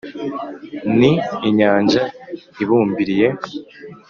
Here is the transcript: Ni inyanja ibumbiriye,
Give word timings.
Ni 0.99 1.11
inyanja 1.49 2.01
ibumbiriye, 2.63 3.27